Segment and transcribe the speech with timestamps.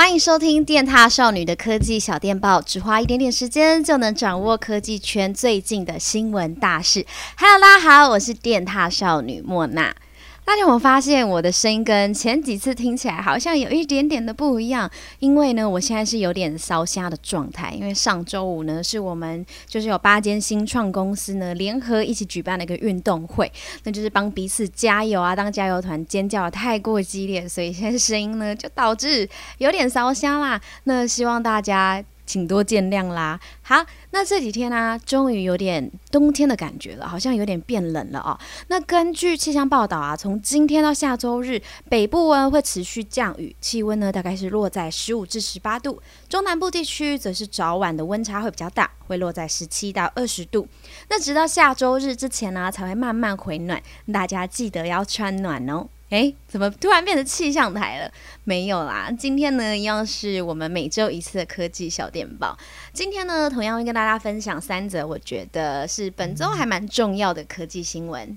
[0.00, 7.04] 欢迎收听电踏少女的科技小电报，只花一点点时间就能掌握科技圈最近的新闻大事。
[7.36, 9.94] Hello，大家好，我是电踏少女莫娜。
[10.42, 14.90] 大家有没有发现我的声音跟前几次听起来好像有一点点的不一样？
[15.20, 17.70] 因为呢，我现在是有点烧瞎的状态。
[17.70, 23.50] 因为上周五呢，是我们就是有八间新创公司呢联合一起举办了一个运动会，
[23.84, 30.60] 那就是帮彼此加油啊，当加油团，尖叫得太过激烈，所以现在声音呢就导致有点烧瞎啦。
[30.84, 32.04] 那希望大家。
[32.30, 33.40] 请多见谅啦。
[33.60, 38.38] 好，那这几天呢、终于有点冬天的感觉了，好像有点变冷了哦。
[38.68, 50.68] 那根据气象报道啊，从今天到下周日，北部呢会持续降雨，气温呢大概是落在十五至十八度，中南部地区则是早晚的温差会比较大，会落在十七到二十度。
[51.08, 55.88] 那直到下周日之前呢、才会慢慢回暖，大家记得要穿暖哦。
[56.10, 58.12] 诶，怎么突然变成气象台了？
[58.44, 62.58] 没有啦，今天呢一样是我们每周一次的科技小电报。
[62.92, 68.36] 今天呢，同样会跟大家分享三则，我觉得是本周还蛮重要的科技新闻。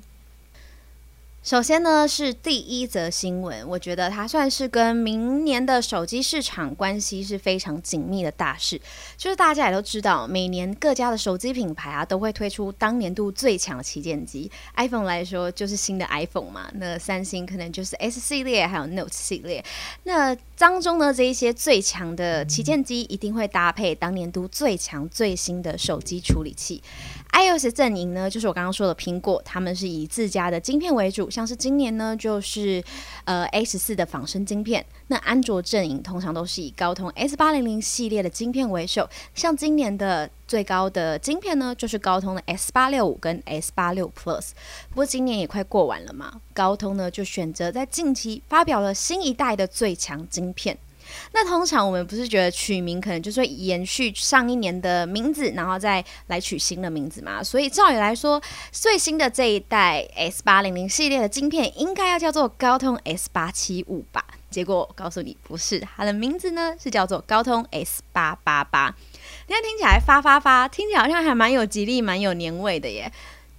[1.44, 8.80] 首先呢，是第一则新闻，我觉得它算是跟明年的手机市场关系是非常紧密的大事。
[9.18, 14.50] 就是大家也都知道，每年各家的手机品牌啊，都会推出当年度最强的旗舰机。
[14.78, 16.72] iPhone 来说，就是新的 iPhone 嘛。
[16.76, 19.62] 那三星可能就是 S 系列，还有 Note 系列。
[20.04, 26.82] 那当中呢，这一些最强的旗舰机一定会搭配当年度最强最新的手机处理器。
[27.34, 32.84] iOS 阵营呢，就是我刚刚说的苹果，他们是以自家的晶片为主，像是今年呢，就是
[33.24, 34.86] 呃 A 十四的仿生晶片。
[35.08, 44.52] 那安卓阵营通常都是以高通 S 八零零系列的晶片为首，像今年的最高的晶片呢，就是高通的 S 八六五跟 S 八六 Plus。
[44.90, 50.78] 不过今年也快过完了嘛，高通呢就选择在近期发表了新一代的最强晶片。
[51.34, 57.44] 那通常我们不是觉得取名可能就是延续上一年的名字，然后再来取新的名字嘛？
[57.44, 64.24] 所以照理来说，最新的这一代 S 八零零系列的晶片应该要叫做高通 S 八七五吧？
[64.50, 68.96] 结果我告诉你不是，它的名字呢是叫做高通 S 八八八。
[69.48, 73.12] 现在听起来发发发，听起来好像还蛮有吉利、蛮有年味的耶。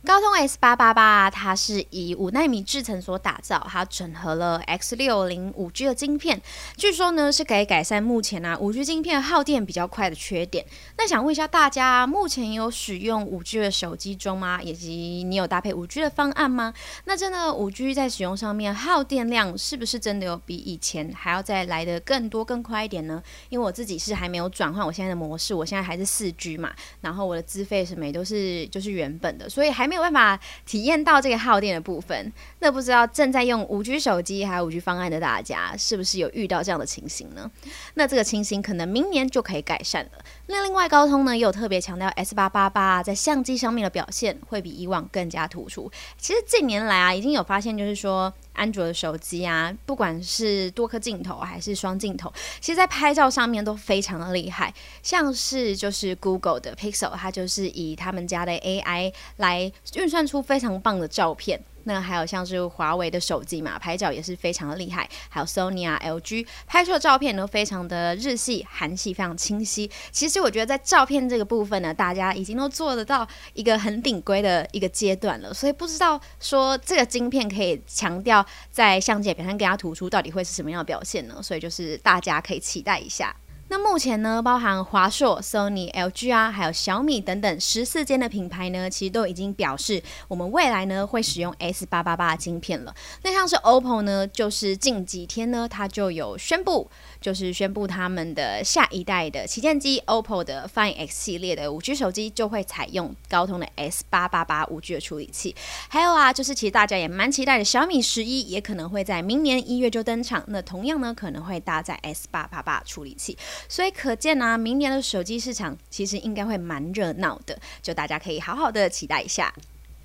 [0.06, 6.42] 高通 S 八八八，它是以五纳米制程所打造，它整合了 X 六零五 G 的晶片，
[6.76, 10.66] 据说呢是可以改善目前啊五 G 晶片耗电比较快的缺点。
[10.98, 14.60] 那想问一下大家，目前有使用五 G 的手机中吗？
[14.62, 16.74] 以及你有搭配五 G 的方案吗？
[17.06, 23.22] 那真的五 G 在使用上面耗电量是不是真的有比以前还要再来得更多更快一点呢？
[23.48, 29.93] 因为我自己是还没有转换我现在的模式，我现在还是四 G 嘛，然后我的资费什么也都是就是原本的，所以还没。
[29.94, 37.48] 没有办法体验到这个耗电的部分，那不知道正在用五 G 手机还有五 G 方案的大家，是不是有遇到这样的情形呢？
[37.94, 40.10] 那这个情形可能明年就可以改善了。
[40.48, 45.88] 那另外，高通呢也有特别强调，S 八八八在相机上面的表现会比以往更加突出。
[46.18, 48.34] 其实近年来啊，已经有发现，就是说。
[48.54, 54.72] 安卓的手机啊，不管是多颗镜头还是双镜头，其实在拍照上面都非常的厉害。
[55.02, 61.62] 像是就是 Google 的 Pixel，它就是以他们家的 AI 来运算出非常棒的照片。
[61.84, 65.08] 那还有像是华为的手机嘛，拍照也是非常的厉害。
[65.28, 69.90] 还有 Sony 啊、LG 拍出的照片都非常的日系、韩系，非常清晰。
[70.10, 75.52] 其实我觉得在照片这个部分呢，大家已经都做得到一个很顶规的一个阶段了。
[75.52, 81.42] 所以不知道说这个晶片可以强调在相机表现更加突出，到底会是什么样的表现呢？
[81.42, 83.34] 所以就是大家可以期待一下。
[83.68, 92.94] 那目前呢，包含华硕、Sony、LG 啊，还有小米等等十四间的品牌呢，其实都已经表示，我们未来呢会使用 S 八八八的晶片了。
[93.22, 96.90] 那像是 OPPO 呢，就是近几天呢，它就有宣布，
[97.24, 105.56] 就是宣布他们的下一代的旗舰机 OPPO 的 Find X 系列的五 G 手机就会采用高通的 S 八八八五 G 的处理器。
[105.88, 110.44] 还有啊，就是其实大家也蛮期待的小米十一，也可能会在明年一月就登场。
[110.48, 113.38] 那同样呢，可能会搭载 S 八八八处理器。
[113.70, 119.50] 所以可见啊，明年的手机市场其实应该会蛮热闹的，就大家可以好好的期待一下。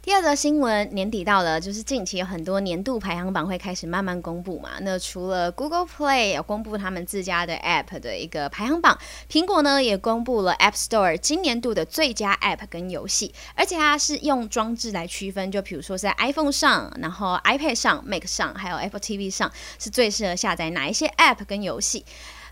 [0.01, 4.69] 第二则新闻，年底到了，就是近期有很多年度排行榜会开始慢慢公布嘛。
[4.79, 8.97] 那除了 Google Play 有公布他们自家的 App 的一个排行榜，
[9.29, 22.05] 苹果呢也公布了 App Store 今年度的最佳 App 跟游戏，而且它是用装置来区分，就比如说在 iPhone 上，然后 iPad 上、Mac 上，还有 Apple TV 上，是最适合下载哪一些 App 跟游戏。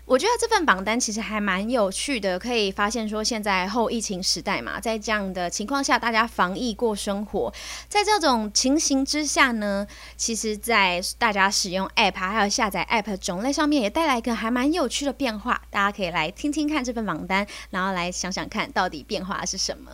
[0.08, 7.52] 我觉得这份榜单其实还蛮有趣的，可以发现说，现在后疫情时代嘛，在这样的情况下，大家防疫过生活，
[7.90, 15.60] 在这种情形之下呢，其实，在大家使用 App 还有下载 App 种类上面，也带来一个还蛮有趣的变化。
[15.68, 19.92] 大家可以来听听看这份榜单，然后来想想看到底变化是什么。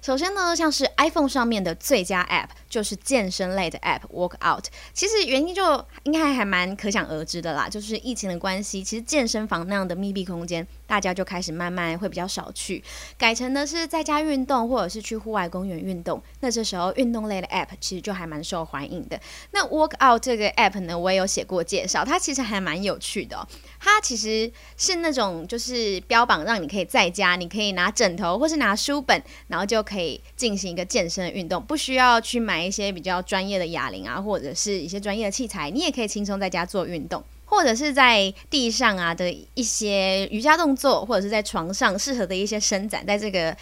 [0.00, 4.64] 首先呢，像是 iPhone 上面的最佳 App 就是健身类的 App Workout。
[4.94, 12.82] 其实原因就应该还蛮可想而知的啦，就是疫情的关系，其实健身房那样的密闭空间，大家就开始慢慢会比较少去，
[13.18, 16.22] 改成的是在家运动或者是去户外公园运动。
[16.40, 19.20] 那这时候运动类的 App 其实就还蛮受欢迎的。
[19.50, 23.46] 那 Workout 这个 App 呢，我也有写过介绍，它其实还蛮有趣的哦。
[23.78, 29.80] 它其实是那种就是标榜让你可以在家，你可以拿枕头或是拿书本，然后就。
[29.90, 43.56] 可以进行一个健身运动，不需要去买买一些比较专业的哑铃啊，或者是一些专业的器材，你也可以轻松在家做运动，或者是在地上啊的一些瑜伽动作，或者是在床上适合的一些伸展，在这个。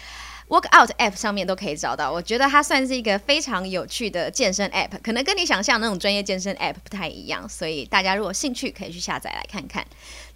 [0.49, 9.85] Workout App 上面都可以找到，我觉得它算是一个非常有趣的健身 App，可能跟你想象那种专业健身 App 不太一样，所以大家如果兴趣可以去下载来看看。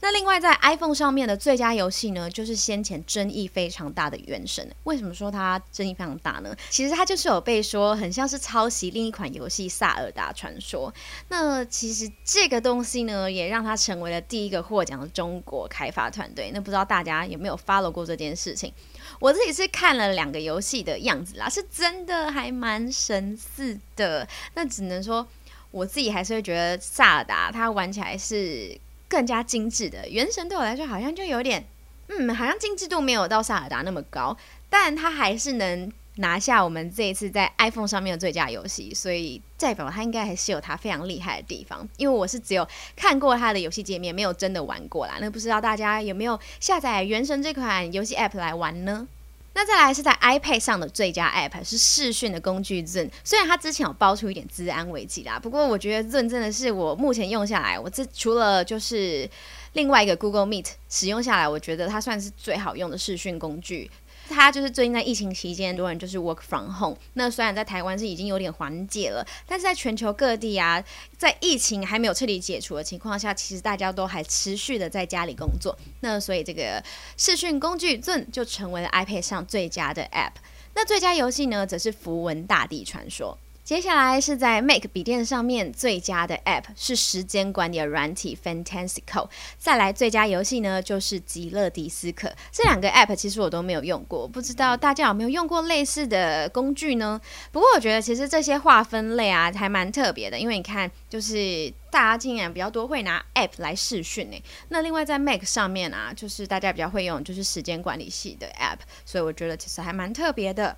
[0.04, 4.68] 那另外在 iPhone 上面的最佳游戏呢，就是先前争议非常大的《原神》。
[4.84, 6.54] 为什么说它争议非常大呢？
[6.70, 10.92] 其实它就是有被说很像是抄袭另一款游戏《萨尔达传说》。
[11.30, 16.52] 那其实这个东西呢，也让它成为了第一个获奖的中国开发团队。
[16.54, 18.74] 那不知道大家有没有 follow 过这件事情？
[19.22, 24.28] 我自己是看了两个游戏的样子啦，是真的还蛮神似的。
[24.54, 25.26] 那只能说，
[25.72, 28.78] 我自己还是会觉得萨尔达它玩起来是
[29.13, 30.10] 更加精致的。
[30.10, 31.63] 原神对我来说好像就有点，
[32.07, 34.36] 嗯，好像精致度没有到萨尔达那么高，
[34.71, 41.88] 但它还是能拿下我们这一次在 iPhone 上面的最佳游戏，所以代表它应该还是有它非常厉害的地方。
[41.98, 45.18] 因为我是只有看过它的游戏界面，没有真的玩过啦。
[45.21, 49.07] 那不知道大家有没有下载《原神》这款游戏 App 来玩呢？
[49.56, 59.30] 那再来是在 iPad 上的最佳 App 是视讯的工具 Zoom，虽然它之前有爆出一点资安危机啦，不过我觉得 Zoom 真的是我目前用下来，我这除了就是
[59.74, 63.90] 另外一个 Google Meet 使用下来，我觉得它算是最好用的视讯工具。
[64.34, 66.98] 它就是最近在疫情期间，很多人就是 work from home。
[67.14, 70.84] 那虽然在台湾是已经有点缓解了，但是在全球各地啊，
[71.18, 75.78] 在疫情还没有彻底解除的情况下，其实大家都还持续的在家里工作。
[76.02, 76.84] 那所以这个
[77.16, 80.34] 视讯工具就就成为了 iPad 上最佳的 App。
[80.76, 83.38] 那最佳游戏呢，则是《符文大地传说》。
[83.63, 92.30] 接下来是在 Mac 笔电上面最佳的 App 是时间管理的软体 Fantastical，再来最佳游戏呢就是极乐迪斯科。
[92.51, 97.21] 这两个 App 其实我都没有用过，不知道大家有没有用过类似的工具呢？
[97.54, 104.44] 不过我觉得其实这些划分类啊还蛮特别的，因为你看，就是大家竟然比较多会拿 App 来试训诶。
[104.68, 110.75] 那另外在 Mac 上面啊，就是大家比较会用就是时间管理系的 App，所以我觉得其实还蛮特别的。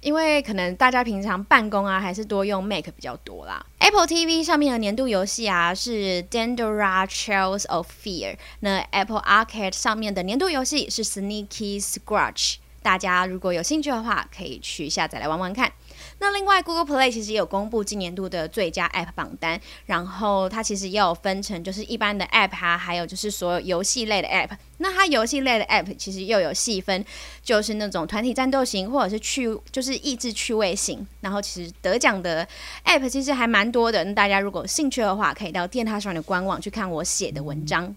[0.00, 3.64] 因为可能大家平常办公啊，还是多用 Mac 比较多啦。
[3.78, 12.56] Apple TV 上面的年度游戏啊是 Dendora Trails of Fear，那 Apple Arcade 上面的年度游戏是 Sneaky Scratch。
[12.82, 15.70] 大家如果有兴趣的话，可以去下载来玩玩看。
[16.20, 24.50] 那另外，Google Play 其实也有公布今年度的最佳 App 榜单，然后它其实也有分成，就是一般的 App 啊，还有就是所有游戏类的 App。
[24.78, 27.04] 那它游戏类的 App 其实又有细分，
[27.42, 31.06] 就是那种团体战斗型，或者是趣，就是益智趣味型。
[31.20, 32.46] 然后其实得奖的
[32.84, 37.94] App 其实还蛮多的，那大家如果有兴趣的话，可以到电塔上的官网去看我写的文章。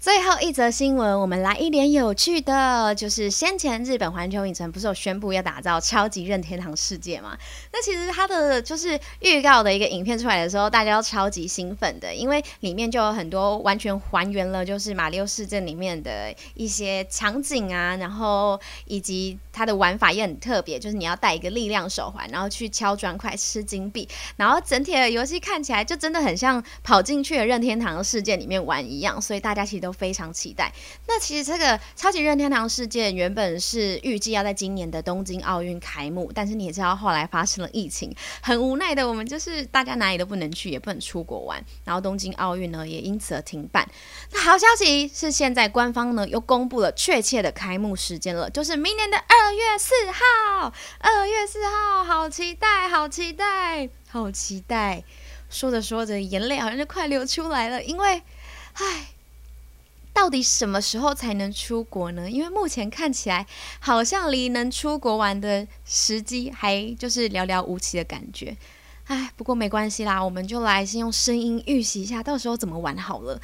[0.00, 7.36] 最后一则新闻，我们来一点有趣的，就是先前日本环球影城不是有宣布要打造超级任天堂世界吗？
[7.70, 29.89] 那其实它的就是预告的一个影片出来的时候，大家都超级兴奋的，因为里面就有很多完全还原了就是马里奥世界里面的一些场景啊，然后以及它的玩法也很特别，就是你要带一个力量手环，然后去敲砖块吃金币，然后整体的游戏看起来就真的很像跑进去了任天堂的世界里面玩一样，所以大家其实都。
[29.92, 30.72] 非常期待。
[31.06, 43.88] 那其实这个超级任天堂世界原本是预计要在今年的东京奥运开幕，但是你也知道后来发生了疫情，很无奈的我们就是大家哪里都不能去，也不能出国玩，然后东京奥运呢也因此而停办。
[44.32, 50.72] 那好消息是现在官方呢又公布了确切的开幕时间了，就是明年的二月四号。
[50.98, 55.02] 二月四号，好期待，好期待，好期待！
[55.48, 58.22] 说着说着，眼泪好像就快流出来了，因为，
[58.74, 59.06] 唉。
[60.12, 62.30] 到底什么时候才能出国呢？
[62.30, 63.46] 因为目前看起来
[63.78, 68.56] 好像离能出国玩的时机还就是寥寥无几的感觉
[69.06, 73.40] 哎，不过没关系啦，我们就来先用声音预习一下，到时候怎么玩好了。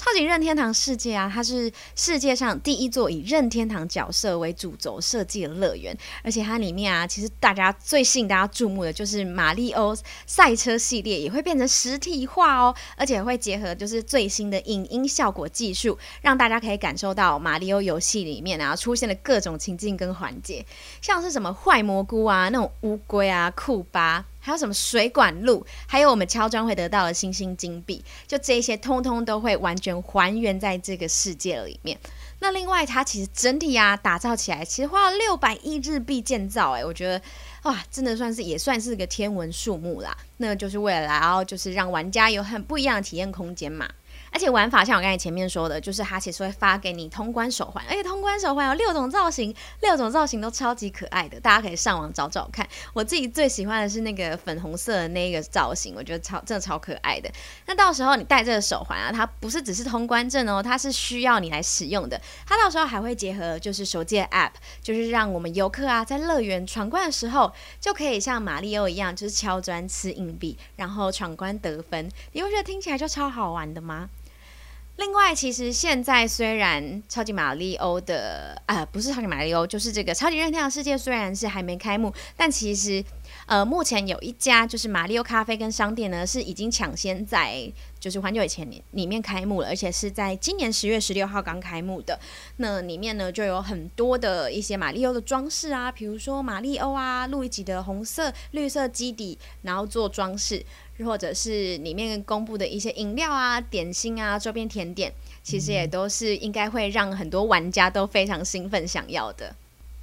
[0.00, 20.64] 超级任天堂世界啊，它是世界上第一座以任天堂角色为主轴设计的乐园，而且它里面啊，其实大家最吸引大家注目的就是马里欧赛车系列也会变成实体化哦，而且会结合就是最新的影音效果技术，让大家可以感受到马里欧游戏里面啊出现的各种情境跟环节，
[21.02, 24.24] 像是什么坏蘑菇啊、那种乌龟啊、库巴。
[24.40, 31.98] 还有什么水管路，还有我们敲砖会得到的星星金币，就这些通通都会完全还原在这个世界里面。
[32.40, 37.20] 那另外，它其实整体啊打造起来，其实花了六百亿日币建造，哎，我觉得
[37.64, 40.16] 哇，真的算是也算是个天文数目啦。
[40.38, 43.86] 那就是为了然后就是让玩家有很不一样的体验空间嘛。
[44.32, 52.66] 而且玩法像我刚才前面说的，就是它其实会发给你通关手环，而且通关手环有六种造型，六种造型都超级可爱的，大家可以上网找找看。
[52.92, 57.30] 我自己最喜欢的是那个粉红色的那个造型，我觉得超真的超可爱的。
[57.66, 62.20] 那到时候你戴这个手环啊，它不是只是通关证哦，它是需要你来使用的。
[62.46, 72.08] 它到时候还会结合就是手机的 App，就是让我们游客啊在乐园闯关的时候，就可以像马里奥一样，就是敲砖吃硬币，然后闯关得分。
[72.32, 74.08] 你会觉得听起来就超好玩的吗？
[75.00, 83.02] 另外，其实现在虽然超级马里欧的啊，不是超级马里欧，就是这个超级任天堂世界，虽然是还没开幕，但其实
[83.50, 92.16] 呃，目前有一家就是马里欧咖啡跟商店呢，是已经抢先在就是环球以前里面开幕了，而且是在今年十月十六号刚开幕的。
[92.58, 100.64] 那里面呢，就有很多的一些马里欧的装饰啊，比如说马里欧啊，路易吉的红色、绿色基底，然后做装饰。
[101.04, 105.10] 或者是里面公布的一些饮料啊、点心啊、周边甜点，
[105.42, 109.56] 其实也都是应该会让很多玩家都非常兴奋想要的。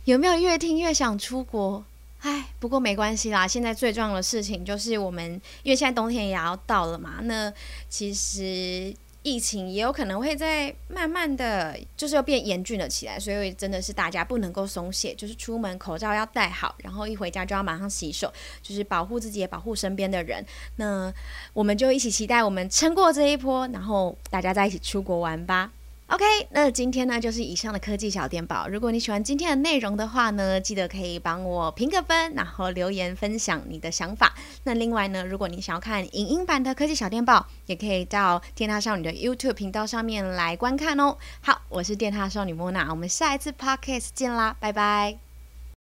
[0.06, 1.86] 有没有越听越想出国？
[2.20, 3.48] 唉，不过没关系啦。
[3.48, 7.20] 现在最重要的事情就是我们，因为现在冬天也要到了嘛。
[7.24, 7.54] 那
[7.90, 8.94] 其实。
[9.24, 18.32] 疫情也有可能会在慢慢的就是又变严峻了起来，所以真的是大家不能够松懈，就是出门口罩要戴好，然后一回家就要马上洗手，
[18.62, 20.46] 就是保护自己也保护身边的人。
[20.78, 21.14] 那
[21.52, 25.74] 我们就一起期待我们撑过这一波，然后大家再一起出国玩吧。
[26.10, 28.66] OK，那今天呢就是以上的科技小电报。
[28.70, 34.34] 如果你喜欢今天的内容的话呢，记得可以帮我评个分，然后留言分享你的想法。
[34.64, 41.18] 那另外呢，如果你想要看影音版的科技小电报，也可以到电大少女的 YouTube 频道上面来观看哦。
[41.42, 45.27] 好，我是电大少女莫娜，我们下一次 Podcast 见啦，拜拜。